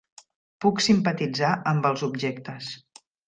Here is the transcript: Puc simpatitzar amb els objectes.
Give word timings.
Puc 0.63 0.79
simpatitzar 0.85 1.51
amb 1.73 1.87
els 1.91 2.05
objectes. 2.09 2.73